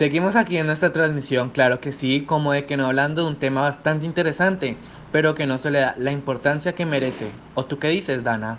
[0.00, 3.36] Seguimos aquí en nuestra transmisión, claro que sí, como de que no hablando de un
[3.36, 4.78] tema bastante interesante,
[5.12, 7.26] pero que no se le da la importancia que merece.
[7.54, 8.58] ¿O tú qué dices, Dana?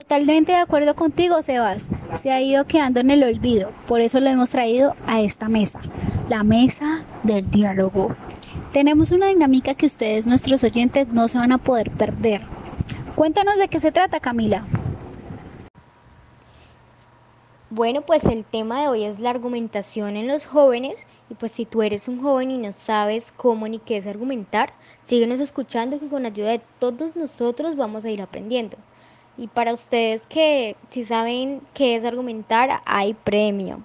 [0.00, 1.90] Totalmente de acuerdo contigo, Sebas.
[2.16, 5.78] Se ha ido quedando en el olvido, por eso lo hemos traído a esta mesa,
[6.28, 8.16] la mesa del diálogo.
[8.72, 12.42] Tenemos una dinámica que ustedes, nuestros oyentes, no se van a poder perder.
[13.14, 14.66] Cuéntanos de qué se trata, Camila.
[17.70, 21.66] Bueno, pues el tema de hoy es la argumentación en los jóvenes y pues si
[21.66, 24.72] tú eres un joven y no sabes cómo ni qué es argumentar,
[25.02, 28.78] síguenos escuchando que con ayuda de todos nosotros vamos a ir aprendiendo.
[29.36, 33.84] Y para ustedes que si saben qué es argumentar, hay premio.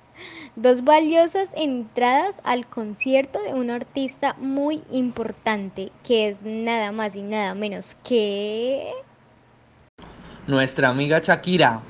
[0.57, 7.21] Dos valiosas entradas al concierto de un artista muy importante, que es nada más y
[7.21, 8.91] nada menos que
[10.51, 11.81] nuestra amiga Shakira.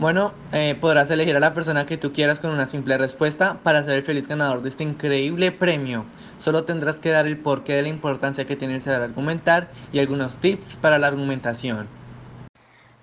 [0.00, 3.82] Bueno, eh, podrás elegir a la persona que tú quieras con una simple respuesta para
[3.82, 6.04] ser el feliz ganador de este increíble premio.
[6.38, 9.98] Solo tendrás que dar el porqué de la importancia que tiene el saber argumentar y
[9.98, 11.88] algunos tips para la argumentación.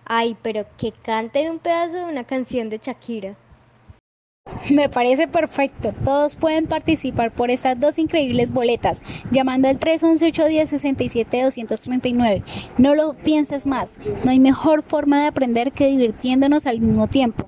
[0.06, 3.36] Ay, pero que canten un pedazo de una canción de Shakira.
[4.72, 5.94] Me parece perfecto.
[6.04, 12.44] Todos pueden participar por estas dos increíbles boletas llamando al 311-810-67-239.
[12.78, 13.98] No lo pienses más.
[14.24, 17.46] No hay mejor forma de aprender que divirtiéndonos al mismo tiempo.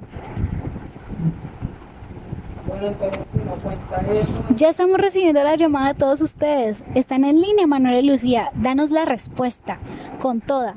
[4.55, 6.85] Ya estamos recibiendo la llamada de todos ustedes.
[6.93, 8.51] Están en línea, Manuel y Lucía.
[8.55, 9.79] Danos la respuesta.
[10.19, 10.75] Con toda.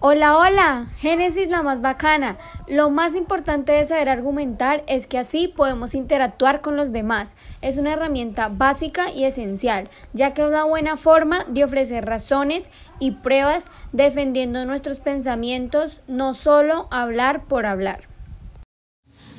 [0.00, 2.38] Hola, hola, Génesis la más bacana.
[2.68, 7.34] Lo más importante de saber argumentar es que así podemos interactuar con los demás.
[7.62, 12.70] Es una herramienta básica y esencial, ya que es una buena forma de ofrecer razones
[13.00, 18.06] y pruebas defendiendo nuestros pensamientos, no solo hablar por hablar.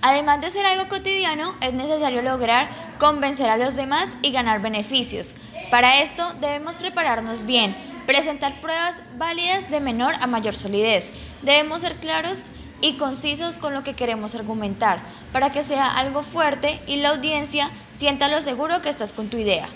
[0.02, 2.68] Además de ser algo cotidiano, es necesario lograr
[3.00, 5.36] convencer a los demás y ganar beneficios.
[5.72, 7.74] Para esto debemos prepararnos bien,
[8.10, 11.14] presentar pruebas válidas de menor a mayor solidez.
[11.44, 12.44] Debemos ser claros
[12.82, 14.98] y concisos con lo que queremos argumentar,
[15.32, 19.38] para que sea algo fuerte y la audiencia sienta lo seguro que estás con tu
[19.38, 19.68] idea.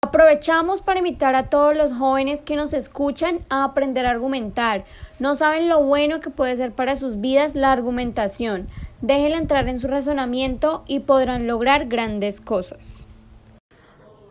[0.00, 4.84] Aprovechamos para invitar a todos los jóvenes que nos escuchan a aprender a argumentar.
[5.20, 8.66] No saben lo bueno que puede ser para sus vidas la argumentación.
[9.02, 13.06] Déjenla entrar en su razonamiento y podrán lograr grandes cosas.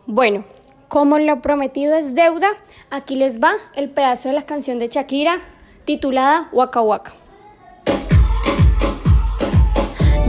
[0.04, 0.44] Bueno,
[0.92, 2.50] como lo prometido es deuda,
[2.90, 5.40] aquí les va el pedazo de la canción de Shakira
[5.86, 7.12] titulada Waka Waka.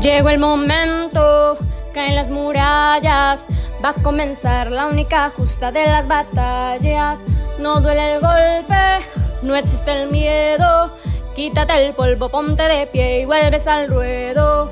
[0.02, 1.58] Llegó el momento,
[1.94, 3.46] caen las murallas,
[3.84, 7.26] va a comenzar la única justa de las batallas.
[7.60, 9.06] No duele el golpe,
[9.42, 10.96] no existe el miedo,
[11.36, 14.72] quítate el polvo, ponte de pie y vuelves al ruedo.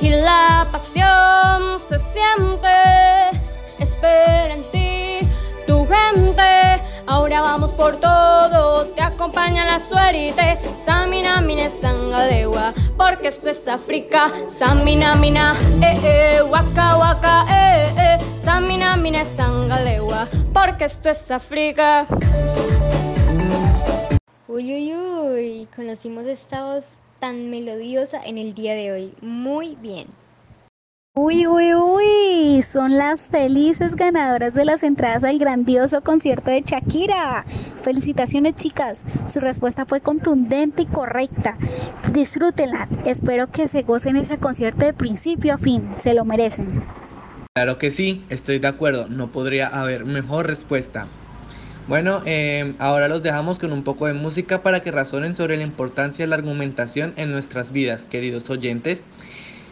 [0.00, 3.34] Y la pasión se siente,
[7.76, 10.58] por todo, te acompaña la suerte.
[10.78, 14.32] Samina mine sangadewa, porque esto es África.
[14.48, 18.18] Samina mina, eh eh, waka waka, eh eh.
[18.40, 22.06] Samina mine sangalewa, porque esto es África.
[24.48, 29.14] Uy, uy, uy, conocimos esta voz tan melodiosa en el día de hoy.
[29.20, 30.06] Muy bien.
[31.16, 37.44] Uy, uy, uy, son las felices ganadoras de las entradas al grandioso concierto de Shakira.
[37.84, 41.56] Felicitaciones chicas, su respuesta fue contundente y correcta.
[42.12, 46.82] Disfrútenla, espero que se gocen ese concierto de principio a fin, se lo merecen.
[47.54, 51.06] Claro que sí, estoy de acuerdo, no podría haber mejor respuesta.
[51.86, 55.62] Bueno, eh, ahora los dejamos con un poco de música para que razonen sobre la
[55.62, 59.06] importancia de la argumentación en nuestras vidas, queridos oyentes.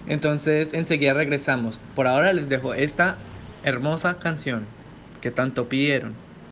[0.04, 1.80] Entonces enseguida regresamos.
[1.94, 3.28] Por ahora les dejo esta
[3.62, 4.76] hermosa canción
[5.20, 6.21] que tanto pidieron.